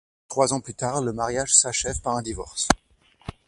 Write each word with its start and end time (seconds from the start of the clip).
Trois 0.29 0.51
ans 0.51 0.61
plus 0.61 0.73
tard, 0.73 1.03
le 1.03 1.13
mariage 1.13 1.53
s'achève 1.53 2.01
par 2.01 2.15
un 2.17 2.23
divorce. 2.23 2.67